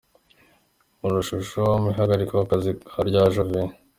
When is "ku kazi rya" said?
2.41-3.23